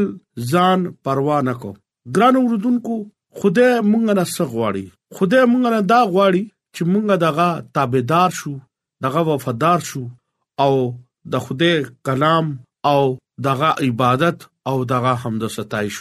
ځان 0.53 0.81
پروا 1.09 1.39
نه 1.51 1.55
کو 1.65 1.71
ګران 2.19 2.35
اوردونکو 2.43 2.97
خوده 3.41 3.69
مونږ 3.91 4.05
نه 4.19 4.25
سغواړي 4.37 4.87
خوده 5.19 5.41
مونږ 5.53 5.65
نه 5.75 5.81
دا 5.95 6.01
غواړي 6.13 6.45
چې 6.75 6.83
مونږ 6.93 7.07
دغه 7.27 7.49
تابعدار 7.79 8.31
شو 8.43 8.53
دغه 9.07 9.21
وفادار 9.31 9.81
شو 9.89 10.03
او 10.65 10.73
د 11.33 11.35
خوده 11.45 11.73
کلام 12.07 12.47
او 12.93 13.01
دغه 13.47 13.71
عبادت 13.87 14.39
او 14.69 14.77
دغه 14.93 15.13
حمد 15.23 15.43
او 15.47 15.51
ستایش 15.59 15.97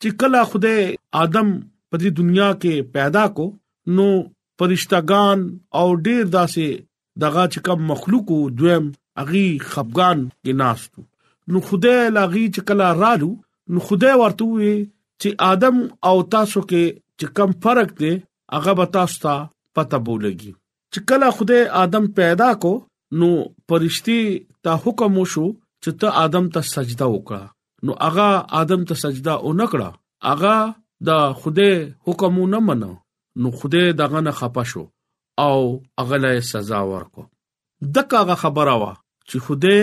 چې 0.00 0.08
کله 0.20 0.40
خوده 0.52 0.74
ادم 1.24 1.48
په 1.90 1.96
دې 2.00 2.10
دنیا 2.20 2.48
کې 2.62 2.74
پیدا 2.96 3.24
کو 3.36 3.46
نو 3.96 4.06
پرشتگان 4.62 5.38
او 5.80 5.86
ډیر 6.06 6.22
داسې 6.36 6.66
دغه 7.24 7.42
چې 7.52 7.58
کوم 7.66 7.80
مخلوق 7.92 8.28
دویم 8.60 8.84
اغي 9.22 9.46
خفغان 9.70 10.18
کې 10.42 10.52
ناشتو 10.62 11.00
نو 11.54 11.62
خوده 11.68 11.94
لاغي 12.16 12.44
چې 12.54 12.60
کله 12.68 12.86
رالو 13.02 13.30
نو 13.74 13.78
خوده 13.88 14.10
ورته 14.22 14.44
وي 14.58 14.74
چې 15.20 15.28
ادم 15.52 15.76
او 16.10 16.14
تاسو 16.36 16.60
کې 16.70 16.84
چې 17.18 17.26
کوم 17.36 17.50
فرق 17.66 17.88
دی 18.02 18.12
هغه 18.56 18.72
به 18.80 18.86
تاسو 18.96 19.18
ته 19.26 19.34
پته 19.76 19.98
بولږي 20.08 20.52
چې 20.92 21.00
کله 21.12 21.30
خوده 21.40 21.58
ادم 21.84 22.04
پیدا 22.20 22.50
کو 22.64 22.74
نو 23.18 23.28
پرشتي 23.68 24.20
ته 24.66 24.70
حکم 24.84 25.12
وشو 25.20 25.46
چې 25.84 25.90
ته 26.02 26.08
ادم 26.26 26.46
ته 26.56 26.60
سجده 26.74 27.06
وکړه 27.14 27.42
نو 27.88 27.92
اغا 28.08 28.28
ادم 28.60 28.80
ته 28.90 28.94
سجده 29.02 29.34
اونکړه 29.46 29.88
اغا 30.32 30.58
د 31.08 31.38
خوده 31.42 31.70
حکم 32.08 32.36
نه 32.54 32.58
منو 32.68 32.92
نو 33.44 33.48
خوده 33.62 33.82
دغه 34.00 34.18
نه 34.28 34.32
خپه 34.38 34.64
شو 34.70 34.84
او 35.46 35.58
اغله 36.04 36.30
سزا 36.50 36.80
ورکو 36.90 37.22
دغه 37.98 38.34
خبره 38.44 38.74
وا 38.82 38.92
چې 39.28 39.36
خوده 39.44 39.76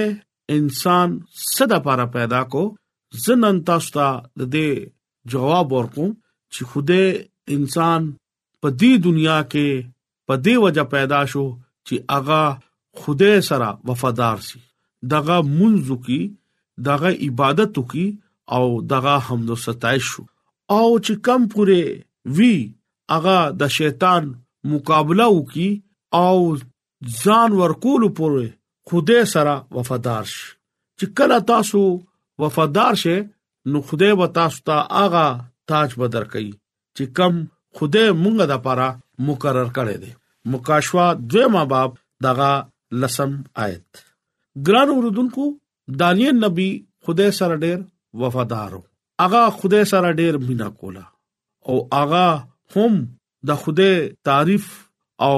انسان 0.55 1.09
صدا 1.55 1.77
لپاره 1.81 2.05
پیدا 2.15 2.39
کو 2.55 2.63
زنن 3.25 3.55
تاسو 3.67 3.89
ته 3.97 4.07
د 4.39 4.49
دې 4.53 4.69
جواب 5.33 5.67
ورکوم 5.75 6.09
چې 6.53 6.63
خوده 6.73 7.03
انسان 7.57 8.01
په 8.65 8.73
دې 8.79 8.91
دنیا 9.09 9.37
کې 9.53 9.67
په 10.31 10.41
دې 10.45 10.55
وجه 10.65 10.83
پیدا 10.95 11.19
شو 11.35 11.45
چې 11.87 11.97
اغا 12.19 12.43
خدای 12.99 13.41
سره 13.41 13.77
وفادار 13.87 14.37
شي 14.47 14.59
دغه 15.11 15.37
منځو 15.57 15.95
کې 16.05 16.19
دغه 16.87 17.09
عبادتو 17.27 17.81
کې 17.91 18.05
او 18.55 18.65
دغه 18.91 19.13
حمد 19.27 19.49
او 19.53 19.59
ستایش 19.65 20.09
او 20.77 20.87
چې 21.05 21.13
کم 21.25 21.41
پوره 21.51 21.81
وی 22.37 22.55
اغا 23.17 23.39
د 23.61 23.67
شیطان 23.77 24.23
مقابله 24.73 25.27
وکي 25.37 25.69
او 26.23 26.35
ځان 27.21 27.49
ورکول 27.61 28.03
پوره 28.17 28.47
خدای 28.89 29.21
سره 29.33 29.55
وفادار 29.75 30.23
شي 30.33 30.47
چې 30.99 31.05
کله 31.17 31.37
تاسو 31.51 31.83
وفادار 32.43 32.93
شئ 33.03 33.19
نو 33.71 33.77
خدای 33.87 34.11
و 34.19 34.27
تاسو 34.39 34.63
ته 34.67 34.75
اغا 35.03 35.27
تاج 35.69 35.89
بدر 35.99 36.23
کوي 36.33 36.51
چې 36.97 37.03
کم 37.17 37.33
خدای 37.77 38.05
مونږه 38.23 38.45
د 38.53 38.61
پاره 38.65 38.89
مقرر 39.27 39.69
کړی 39.77 39.97
دی 40.01 40.11
مکاشوا 40.51 41.05
دویمه 41.31 41.63
باب 41.71 41.89
دغه 42.25 42.51
لسم 43.01 43.35
آیت 43.65 43.97
ګران 44.67 44.89
اوردونکو 44.89 45.45
دانیال 45.99 46.35
نبی 46.45 46.67
خدای 47.07 47.31
سره 47.39 47.55
ډېر 47.63 47.77
وفادارو 48.23 48.81
اغا 49.25 49.41
خدای 49.61 49.83
سره 49.91 50.09
ډېر 50.19 50.33
مینا 50.47 50.69
کولا 50.83 51.03
او 51.71 51.75
اغا 52.01 52.27
هم 52.75 52.93
د 53.49 53.61
خدای 53.65 53.95
تعریف 54.29 54.65
او 55.27 55.35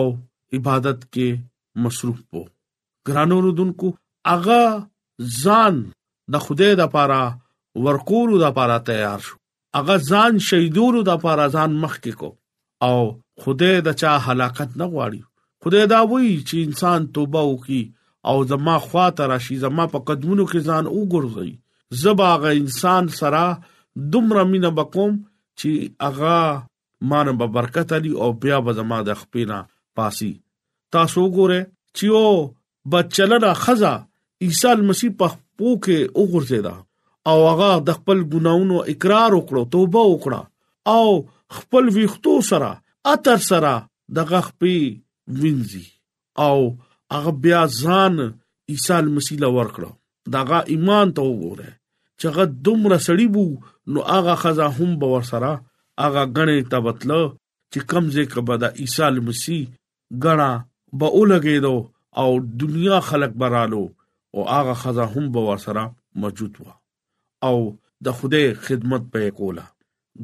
عبادت 0.57 0.99
کې 1.13 1.27
مصروف 1.87 2.19
وو 2.37 2.43
ګران 3.07 3.31
اوردونکو 3.37 3.87
اغا 4.35 4.63
ځان 5.43 5.75
د 6.35 6.45
خدای 6.45 6.73
د 6.81 6.91
پاره 6.97 7.23
ورکول 7.89 8.29
د 8.45 8.53
پاره 8.61 8.77
تیار 8.91 9.19
شو 9.27 9.35
اغا 9.81 9.95
ځان 10.09 10.33
شهیدورو 10.51 10.99
د 11.11 11.19
پاره 11.25 11.45
ځان 11.57 11.71
مخ 11.83 11.93
کې 12.03 12.13
کو 12.19 12.29
او 12.89 12.97
خدای 13.43 13.73
د 13.89 13.99
چا 14.03 14.13
حلاکت 14.29 14.69
نه 14.83 14.89
غواړي 14.95 15.21
خدای 15.63 15.85
دا 15.93 15.99
وایي 16.11 16.35
چې 16.47 16.55
انسان 16.67 17.01
توبه 17.17 17.41
وکي 17.49 17.81
او 18.29 18.35
زما 18.51 18.75
خواته 18.87 19.23
راشي 19.31 19.55
زما 19.65 19.85
په 19.95 19.99
قدمونو 20.09 20.45
کې 20.51 20.59
ځان 20.69 20.85
وګرځي 20.99 21.51
زباغه 22.03 22.49
انسان 22.61 23.03
سره 23.19 23.41
دومره 24.15 24.43
مینه 24.53 24.71
بکوم 24.79 25.13
چې 25.59 25.71
اغا 26.09 26.39
مان 27.11 27.27
به 27.41 27.47
برکت 27.57 27.89
علي 27.97 28.13
او 28.23 28.29
بیا 28.45 28.57
به 28.67 28.71
زما 28.79 28.99
د 29.09 29.19
خپینا 29.21 29.59
پاسي 29.99 30.31
تاسو 30.97 31.23
ګوره 31.35 31.61
چې 31.97 32.05
او 32.23 32.35
بچلنا 32.93 33.51
خزا 33.63 33.93
عیسی 34.47 34.73
مسیح 34.89 35.09
په 35.21 35.29
پوکه 35.57 35.99
وګرځیدا 36.21 36.75
او 37.29 37.37
هغه 37.49 37.69
د 37.91 37.99
خپل 37.99 38.17
ګناونو 38.33 38.77
اقرار 38.95 39.31
وکړو 39.37 39.61
توبه 39.77 40.03
وکړه 40.13 40.41
او 40.97 41.05
خپل 41.61 41.83
ویختو 41.97 42.33
سره 42.51 42.71
اتر 43.15 43.39
سره 43.51 43.73
د 44.17 44.29
غخپی 44.31 44.77
وینځي 45.41 45.85
او 46.45 46.57
هغه 47.13 47.31
بیا 47.43 47.61
ځان 47.81 48.15
عیسی 48.71 48.97
مسیح 49.17 49.37
لا 49.43 49.49
ورکړو 49.57 49.91
داغه 50.33 50.59
ایمان 50.73 51.07
ته 51.17 51.21
وګوره 51.31 51.69
چې 52.19 52.25
هغه 52.31 52.43
دومره 52.67 52.97
سړی 53.07 53.27
وو 53.35 53.45
نو 53.93 53.99
هغه 54.13 54.33
خزا 54.43 54.67
هم 54.77 54.91
به 55.01 55.07
ورسره 55.13 55.51
هغه 56.03 56.21
غنې 56.35 56.59
ته 56.71 56.77
بتلو 56.85 57.23
چې 57.73 57.79
کمزې 57.91 58.23
کبه 58.33 58.55
د 58.63 58.81
عیسی 58.81 59.07
مسیح 59.27 59.61
غنا 60.23 60.51
به 60.99 61.07
ولګېدو 61.17 61.75
او 62.21 62.29
دنیا 62.61 62.97
خلق 63.09 63.31
برالو 63.41 63.83
او 64.35 64.39
هغه 64.55 64.73
خزا 64.83 65.05
هم 65.13 65.25
به 65.35 65.41
ورسره 65.49 65.83
موجود 66.21 66.53
و 66.63 66.65
او 67.47 67.57
د 68.05 68.15
خوده 68.17 68.39
خدمت 68.65 69.03
په 69.13 69.29
کوله 69.39 69.65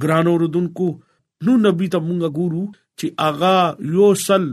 ګرانو 0.02 0.34
رودونکو 0.44 0.88
نو 1.46 1.52
نبی 1.66 1.88
ته 1.94 2.00
مونږه 2.08 2.30
ګورو 2.40 2.64
چې 3.00 3.06
اغا 3.30 3.58
یو 3.98 4.10
سل 4.28 4.44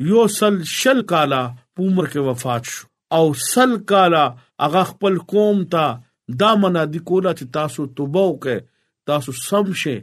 یو 0.00 0.26
سل 0.38 0.62
شل 0.72 1.00
کالا 1.10 1.42
عمر 1.78 2.04
کې 2.06 2.24
وفات 2.28 2.64
شو 2.70 2.86
او 3.18 3.32
سل 3.46 3.76
کالا 3.92 4.24
هغه 4.64 4.82
خپل 4.90 5.16
قوم 5.32 5.62
ته 5.74 6.34
دا 6.42 6.50
منادي 6.64 6.98
کوله 7.10 7.32
چې 7.38 7.44
تاسو 7.56 7.86
توبه 8.00 8.24
وکړئ 8.24 8.60
تاسو 9.10 9.32
سم 9.40 9.72
شئ 9.82 9.96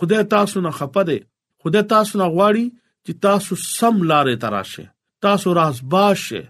خدای 0.00 0.22
تاسو 0.34 0.60
نه 0.66 0.70
خپده 0.80 1.16
خدای 1.64 1.82
تاسو 1.94 2.18
نه 2.20 2.28
غواړي 2.34 2.66
چې 3.06 3.12
تاسو 3.26 3.56
سم 3.64 3.98
لارې 4.12 4.36
تراشه 4.44 4.86
تاسو 5.26 5.54
رازباش 5.60 6.18
شئ 6.32 6.42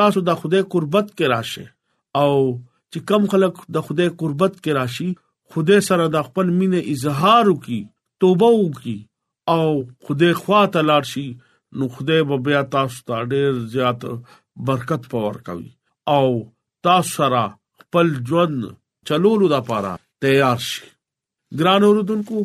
تاسو 0.00 0.20
د 0.30 0.40
خدای 0.42 0.62
قربت 0.74 1.12
کې 1.18 1.30
راشه 1.34 1.66
او 2.24 2.34
چې 2.92 3.08
کم 3.12 3.30
خلک 3.36 3.62
د 3.78 3.86
خدای 3.88 4.08
قربت 4.24 4.58
کې 4.58 4.80
راشي 4.80 5.08
خدای 5.54 5.80
سره 5.92 6.08
د 6.18 6.26
خپل 6.30 6.52
مینې 6.58 6.92
اظهار 6.96 7.54
وکي 7.54 7.80
توبه 8.24 8.52
وکي 8.58 8.98
او 9.56 9.66
خدای 10.08 10.34
خوا 10.42 10.66
ته 10.76 10.86
لاړ 10.90 11.10
شي 11.14 11.26
نو 11.76 11.88
خدای 11.88 12.22
به 12.28 12.36
بیا 12.44 12.62
تاسو 12.74 13.00
ته 13.06 13.16
ډیر 13.32 13.52
زیات 13.72 14.00
برکت 14.66 15.02
پور 15.10 15.34
کوي 15.46 15.70
او 16.14 16.28
تاسو 16.84 17.10
سره 17.16 17.44
خپل 17.80 18.08
ژوند 18.28 18.64
چلولو 19.08 19.46
لپاره 19.54 19.92
تیار 20.24 20.58
شي 20.68 20.84
ګران 21.60 21.82
اوردونکو 21.88 22.40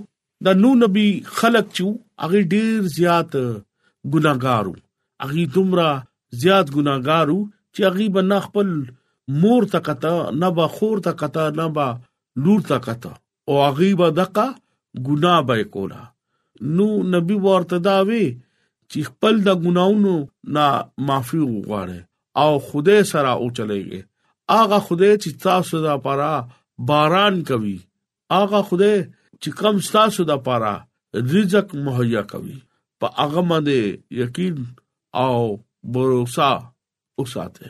د 0.46 0.60
نو 0.64 0.70
نبی 0.84 1.08
خلق 1.40 1.68
چو 1.80 1.88
هغه 2.26 2.42
ډیر 2.56 2.80
زیات 2.98 3.34
ګناګارو 4.14 4.76
هغه 5.26 5.46
دومره 5.58 5.90
زیات 6.44 6.68
ګناګارو 6.78 7.38
چې 7.74 7.80
هغه 7.88 8.08
بنا 8.18 8.40
خپل 8.50 8.70
مور 9.44 9.64
تکتا 9.78 10.16
نه 10.42 10.50
با 10.58 10.68
خور 10.80 10.98
تکتا 11.08 11.50
نه 11.62 11.68
با 11.78 11.88
لور 12.44 12.62
تکتا 12.74 13.14
او 13.48 13.54
هغه 13.66 13.90
با 14.02 14.10
دقه 14.22 14.48
ګنا 15.10 15.36
به 15.48 15.64
کولا 15.78 16.04
نو 16.76 16.88
نبی 17.16 17.38
ورته 17.48 17.78
دا 17.88 17.98
وی 18.08 18.26
چې 18.92 19.00
خپل 19.10 19.34
د 19.48 19.50
ګناونو 19.64 20.14
نه 20.56 20.66
معافي 21.08 21.40
وغواړي 21.48 22.00
او 22.42 22.52
خدای 22.70 23.00
سره 23.12 23.32
او 23.40 23.46
چلےږي 23.58 24.00
اغه 24.62 24.78
خدای 24.88 25.14
چې 25.24 25.30
تاسو 25.46 25.76
د 25.88 25.90
پاره 26.06 26.34
باران 26.90 27.36
کوي 27.50 27.78
اغه 28.42 28.60
خدای 28.70 28.96
چې 29.42 29.50
کم 29.60 29.76
تاسو 29.96 30.22
د 30.32 30.34
پاره 30.48 30.74
رزق 31.34 31.68
مهیا 31.86 32.24
کوي 32.34 32.58
په 33.00 33.06
هغه 33.22 33.42
باندې 33.50 33.78
یقین 34.24 34.56
او 35.24 35.36
باور 35.94 36.10
اوساته 37.22 37.70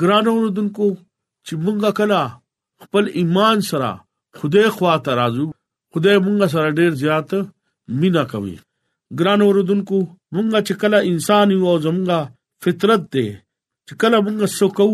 ګرانو 0.00 0.30
وروډونکو 0.34 0.86
چې 1.46 1.52
مونږه 1.64 1.90
کلا 1.98 2.22
خپل 2.84 3.04
ایمان 3.20 3.56
سره 3.70 3.90
خدای 4.38 4.68
خوا 4.76 4.94
ته 5.04 5.10
راځو 5.20 5.44
خدای 5.92 6.16
مونږه 6.26 6.46
سره 6.54 6.68
ډیر 6.78 6.92
زیات 7.02 7.30
مینا 8.00 8.24
کوي 8.32 8.56
ګران 9.18 9.40
اوردونکو 9.46 9.98
مونږه 10.34 10.60
چې 10.66 10.74
کله 10.82 10.98
انسان 11.10 11.46
یو 11.56 11.72
زمونږه 11.84 12.20
فطرت 12.64 13.02
دی 13.14 13.26
چې 13.86 13.92
کله 14.00 14.16
مونږه 14.26 14.46
سوکو 14.58 14.88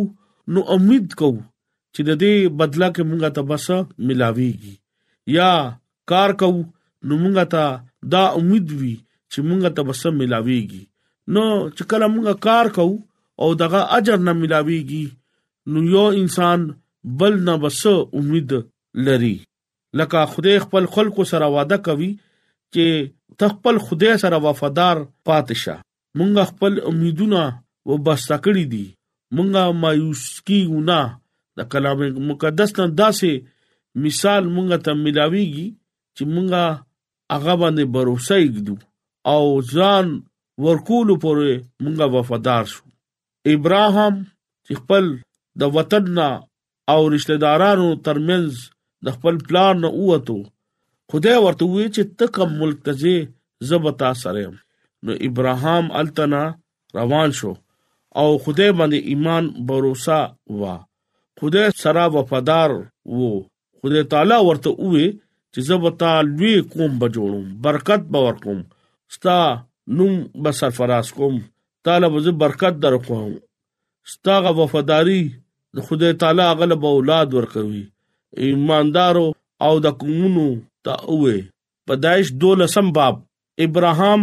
نو 0.52 0.61
امید 0.76 1.06
کوو 1.20 1.42
چې 1.94 2.00
د 2.09 2.20
دې 2.22 2.35
بدله 2.61 2.88
کې 2.94 3.02
مونږه 3.11 3.30
تبسه 3.37 3.76
ملاويږي 4.06 4.74
یا 5.38 5.50
کار 6.12 6.30
کوو 6.42 6.59
نو 7.06 7.12
مونږه 7.22 7.44
ته 7.54 7.64
دا 8.14 8.24
امید 8.40 8.66
وی 8.80 8.94
چې 9.30 9.38
مونږه 9.48 9.70
تبسه 9.78 10.09
ملاويږي 10.20 10.83
نو 11.35 11.44
چې 11.76 11.83
کله 11.90 12.06
مونږه 12.14 12.35
کار 12.48 12.66
کوو 12.76 12.94
او 13.42 13.48
دغه 13.62 13.80
اجر 13.98 14.18
نه 14.26 14.33
ملاويږي 14.40 15.04
نو 15.70 15.78
یو 15.96 16.06
انسان 16.22 16.61
بل 17.20 17.35
نه 17.46 17.54
بس 17.62 17.80
امید 18.18 18.50
لري 19.06 19.37
لکه 19.98 20.20
خدای 20.33 20.56
خپل 20.64 20.85
خلکو 20.96 21.22
سره 21.30 21.46
وعده 21.54 21.76
کوي 21.87 22.11
چې 22.74 22.87
تخپل 23.40 23.76
خدای 23.87 24.14
سره 24.22 24.38
وفادار 24.46 24.96
پاتې 25.28 25.54
شه 25.62 25.76
مونږ 26.18 26.33
خپل 26.50 26.72
امیدونه 26.90 27.42
وبسته 27.90 28.37
کړی 28.46 28.64
دي 28.74 28.87
مونږه 29.37 29.64
مایوس 29.83 30.22
کیونه 30.48 31.00
د 31.59 31.68
کلام 31.72 32.00
مقدس 32.30 32.70
نن 32.78 32.90
داسې 33.00 33.30
مثال 34.04 34.42
مونږ 34.56 34.70
ته 34.85 34.92
ملاويږي 35.04 35.66
چې 36.16 36.24
مونږه 36.35 36.64
هغه 37.35 37.54
باندې 37.62 37.85
باور 37.92 38.06
وسېږو 38.11 38.76
او 39.33 39.42
ځان 39.74 40.06
ورکول 40.66 41.09
پورې 41.22 41.52
مونږه 41.83 42.06
وفادار 42.16 42.64
شو 42.72 42.85
ابراهام 43.54 44.14
چې 44.66 44.72
خپل 44.80 45.04
د 45.61 45.76
وطن 45.76 46.18
او 46.92 47.00
رشتہ 47.14 47.37
دارانو 47.44 47.88
ترمنځ 48.06 48.50
د 49.06 49.16
خپل 49.16 49.35
پلان 49.50 49.74
نه 49.85 49.90
اوتو 50.00 50.38
خدای 51.12 51.38
ورته 51.44 51.64
وی 51.72 51.84
چې 51.94 52.02
تک 52.20 52.36
ملک 52.58 52.78
ته 52.88 52.92
ځې 53.02 53.16
زبتا 53.68 54.10
سره 54.22 54.44
نو 55.04 55.12
ابراهام 55.28 55.84
التنا 56.02 56.42
روان 56.98 57.30
شو 57.38 57.50
او 58.20 58.26
خدای 58.44 58.68
باندې 58.78 58.98
ایمان 59.14 59.44
باور 59.70 59.84
وا 60.60 60.74
خدای 61.40 61.66
سره 61.82 62.02
وفادار 62.18 62.70
وو 63.16 63.30
خدای 63.78 64.02
تعالی 64.14 64.38
ورته 64.50 64.70
وی 64.92 65.06
چې 65.52 65.60
زبتا 65.70 66.10
لوی 66.36 66.54
کوم 66.76 66.92
بجوړم 67.02 67.46
برکت 67.66 68.02
باور 68.16 68.36
کوم 68.46 68.60
ستا 69.18 69.36
نوم 69.98 70.14
بسر 70.46 70.70
فراس 70.80 71.08
کوم 71.20 71.34
تعالی 71.86 72.06
به 72.16 72.32
برکت 72.46 72.74
در 72.86 72.94
کوم 73.10 73.28
ستا 74.16 74.34
غو 74.48 74.52
وفاداری 74.62 75.20
د 75.78 75.90
خدای 75.90 76.12
تعالی 76.24 76.46
غلب 76.64 76.82
اولاد 76.96 77.28
ورکوي 77.38 77.82
ایماندارو 78.46 79.28
او 79.66 79.74
د 79.86 79.98
کومونو 80.02 80.48
تا 80.84 80.92
اوه 81.12 81.34
پدایش 81.86 82.28
دولسم 82.42 82.88
باب 82.96 83.16
ابراهام 83.66 84.22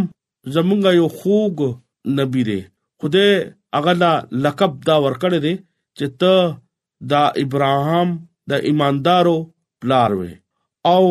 زمونږ 0.55 0.81
یو 0.99 1.07
خوګ 1.17 1.57
نبی 2.19 2.41
دی 2.49 2.59
خدای 3.01 3.29
هغه 3.77 3.93
لا 4.01 4.11
لقب 4.45 4.73
دا 4.87 4.95
ورکړی 5.05 5.39
دی 5.45 5.55
چې 5.97 6.05
ته 6.21 6.33
دا 7.13 7.23
ابراهام 7.43 8.09
د 8.53 8.67
ایماندارو 8.69 9.35
پلار 9.81 10.11
وې 10.19 10.33
او 10.93 11.03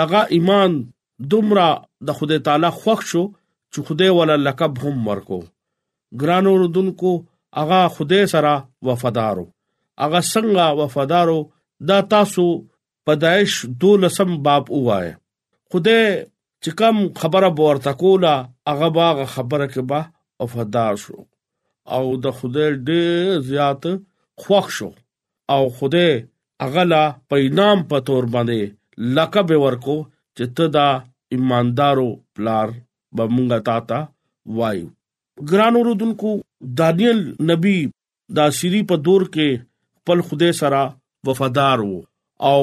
دغه 0.00 0.22
ایمان 0.38 0.70
دومره 1.34 1.68
د 2.10 2.20
خدای 2.20 2.40
تعالی 2.48 2.70
خوښ 2.80 3.00
شو 3.12 3.24
چې 3.72 3.78
خدای 3.90 4.10
ولا 4.18 4.36
لقب 4.48 4.72
هم 4.86 4.96
ورکو 5.10 5.40
ګران 6.24 6.44
اوردونکو 6.52 7.10
هغه 7.62 7.80
خدای 7.96 8.22
سره 8.36 8.54
وفادارو 8.90 9.46
هغه 10.02 10.20
څنګه 10.32 10.66
وفادارو 10.82 11.38
دا 11.90 11.98
تاسو 12.14 12.46
پیدائش 13.06 13.64
12 13.80 14.24
باب 14.46 14.64
وای 14.86 15.08
خدای 15.72 16.04
چې 16.62 16.70
کوم 16.78 16.96
خبره 17.22 17.48
ورته 17.60 17.92
کوله 18.02 18.32
هغه 18.70 18.86
باغ 18.98 19.18
خبره 19.34 19.66
کې 19.72 19.82
با 19.90 19.98
وفادار 20.42 20.94
شو 21.02 21.16
او 21.96 22.04
د 22.26 22.36
خدای 22.38 22.68
ډېر 22.86 23.14
زیات 23.48 23.82
خوښ 24.44 24.66
شو 24.76 24.88
او 25.56 25.62
خدای 25.80 26.10
هغه 26.64 26.84
لا 26.92 27.02
پېنام 27.34 27.78
په 27.90 27.96
تور 28.06 28.24
باندې 28.36 28.60
لقب 29.18 29.48
ورکو 29.64 29.96
چې 30.36 30.44
ته 30.60 30.64
دا 30.78 30.86
ایماندارو 31.36 32.08
پلار 32.38 32.68
بمونګه 33.16 33.58
تاتا 33.68 34.00
وایو 34.62 34.88
ګران 35.52 35.74
اوردونکو 35.82 36.30
دانیل 36.80 37.18
نبی 37.52 37.76
دا 38.40 38.44
سری 38.62 38.80
په 38.92 38.96
دور 39.08 39.22
کې 39.38 39.48
خپل 39.98 40.18
خوده 40.30 40.50
سره 40.62 40.82
وفادار 41.30 41.78
وو 41.88 42.00
او 42.50 42.58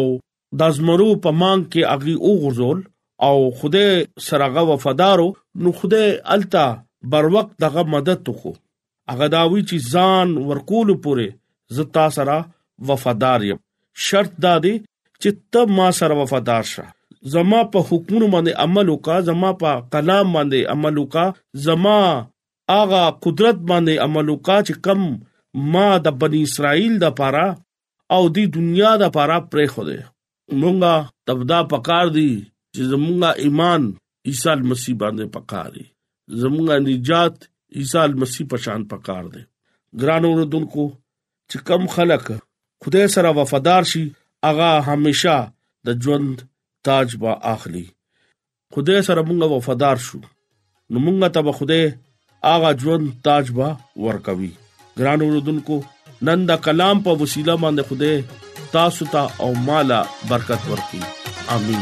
د 0.59 0.61
زمرو 0.77 1.09
په 1.23 1.29
مانګ 1.41 1.61
کې 1.71 1.81
اغي 1.95 2.15
وګرځول 2.27 2.79
او 3.27 3.37
خوده 3.59 3.87
سرهغه 4.27 4.63
وفادارو 4.71 5.27
نو 5.61 5.69
خوده 5.79 6.03
التا 6.35 6.67
بر 7.11 7.25
وخت 7.35 7.51
دغه 7.65 7.81
مدد 7.93 8.17
تخو 8.29 8.51
هغه 9.11 9.27
دا 9.35 9.43
وی 9.51 9.61
چې 9.69 9.77
ځان 9.93 10.27
ورکول 10.49 10.89
پورې 11.03 11.27
زتا 11.77 12.05
سره 12.17 12.35
وفادار 12.89 13.39
یم 13.49 13.59
شرط 14.07 14.33
دا 14.45 14.53
دی 14.65 14.75
چې 15.21 15.29
ته 15.51 15.61
ما 15.77 15.87
سره 15.99 16.13
وفادار 16.21 16.63
شه 16.73 16.85
زما 17.35 17.59
په 17.73 17.79
حکمونو 17.89 18.27
باندې 18.35 18.53
عمل 18.65 18.87
وکا 18.95 19.17
زما 19.31 19.49
په 19.63 19.71
کلام 19.95 20.27
باندې 20.37 20.59
عمل 20.75 20.95
وکا 21.01 21.25
زما 21.65 21.99
اغه 22.81 23.01
قدرت 23.23 23.57
باندې 23.71 23.93
عمل 24.05 24.27
وکا 24.29 24.57
چې 24.67 24.73
کم 24.85 25.67
ما 25.73 25.89
د 26.05 26.17
بنی 26.21 26.41
اسرائیل 26.49 26.99
د 27.05 27.15
پاره 27.21 27.45
او 28.15 28.21
د 28.37 28.53
دنیا 28.57 28.91
د 29.03 29.13
پاره 29.19 29.37
پرې 29.51 29.75
خوده 29.75 29.99
مونږه 30.59 30.93
تبدا 31.27 31.59
پکار 31.73 32.05
دی 32.17 32.31
چې 32.73 32.81
زمونږه 32.91 33.29
ایمان 33.43 33.81
عیسی 34.29 34.55
مسیح 34.71 34.95
باندې 35.01 35.25
پکار 35.35 35.67
دی 35.75 35.85
زمونږه 36.41 36.77
نجات 36.87 37.35
عیسی 37.77 38.03
مسیح 38.21 38.45
په 38.51 38.57
شان 38.65 38.81
پکار 38.93 39.23
دی 39.33 39.43
ګران 40.01 40.23
اوردونکو 40.27 40.85
چې 41.49 41.57
کم 41.69 41.83
خلق 41.95 42.25
خدای 42.83 43.07
سره 43.15 43.29
وفادار 43.39 43.83
شي 43.93 44.03
اغا 44.49 44.71
همیشا 44.89 45.37
د 45.87 46.03
ژوند 46.03 46.35
تاج 46.85 47.07
با 47.23 47.31
اخلي 47.55 47.85
خدای 48.75 48.99
سره 49.07 49.21
مونږه 49.29 49.49
وفادار 49.55 49.97
شو 50.09 50.19
نو 50.91 50.97
مونږه 51.05 51.29
ته 51.35 51.41
به 51.47 51.51
خدای 51.61 51.83
اغا 52.53 52.69
ژوند 52.83 53.05
تاج 53.25 53.45
با 53.57 53.69
ورکوي 54.05 54.51
ګران 54.99 55.21
اوردونکو 55.27 55.81
نن 56.29 56.39
دا 56.49 56.55
کلام 56.69 56.97
په 57.05 57.11
وسیله 57.21 57.53
باندې 57.63 57.83
خدای 57.89 58.23
تاسو 58.75 59.05
ته 59.13 59.41
او 59.43 59.51
مالا 59.65 60.03
برکت 60.29 60.62
ورکړي 60.71 61.01
امين 61.55 61.81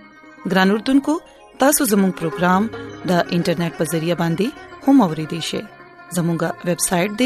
ګران 0.51 0.69
اردوونکو 0.71 1.13
تاسو 1.61 1.81
زموږ 1.91 2.11
پروگرام 2.19 2.63
د 3.09 3.11
انټرنیټ 3.35 3.73
په 3.79 3.83
ذریعہ 3.93 4.15
باندې 4.21 4.47
هم 4.87 4.97
اوريدي 5.07 5.39
شئ 5.49 5.61
زموږه 6.17 6.49
ویب 6.69 6.81
سټ 6.85 7.09
د 7.21 7.23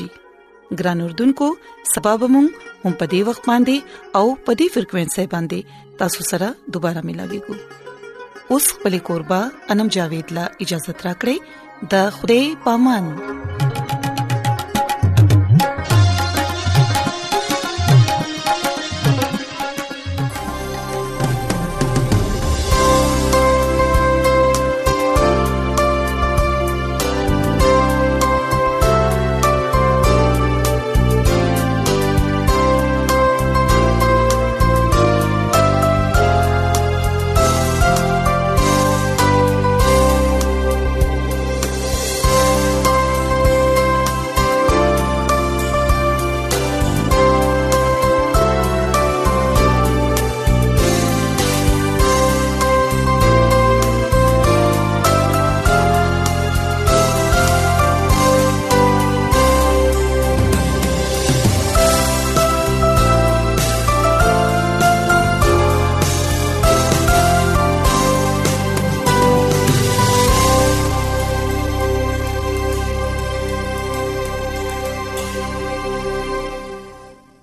ګران 0.80 0.98
اردوونکو 1.06 1.48
سبب 1.94 2.20
هم 2.28 2.94
په 3.00 3.04
دې 3.12 3.20
وخت 3.30 3.42
باندې 3.52 3.76
او 4.18 4.24
په 4.44 4.50
دې 4.58 4.66
فریکوينسي 4.76 5.26
باندې 5.36 5.58
تاسو 6.04 6.20
سره 6.30 6.46
دوپاره 6.76 7.04
ملاقات 7.10 7.48
کوو 7.50 7.66
اوس 8.54 8.64
په 8.84 8.88
لیکوربا 8.96 9.40
انم 9.74 9.88
جاوید 9.98 10.32
لا 10.38 10.44
اجازه 10.66 10.94
ترا 11.02 11.12
کړی 11.24 11.36
د 11.92 11.94
خوده 12.16 12.40
پامن 12.66 13.06